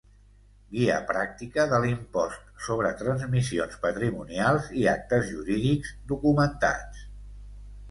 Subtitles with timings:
[0.77, 7.07] Guia pràctica de l'impost sobre transmissions patrimonials i actes jurídics documentats.